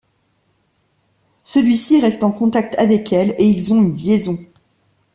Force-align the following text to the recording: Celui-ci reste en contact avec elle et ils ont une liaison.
Celui-ci 1.43 2.01
reste 2.01 2.23
en 2.23 2.31
contact 2.31 2.73
avec 2.79 3.13
elle 3.13 3.35
et 3.37 3.47
ils 3.47 3.71
ont 3.71 3.83
une 3.83 3.95
liaison. 3.95 4.39